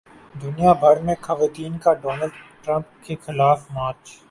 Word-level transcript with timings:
دنیا 0.35 0.71
بھر 0.81 1.01
میں 1.01 1.15
خواتین 1.21 1.77
کا 1.77 1.93
ڈونلڈ 2.01 2.33
ٹرمپ 2.63 2.87
کے 3.03 3.15
خلاف 3.21 3.71
مارچ 3.71 4.17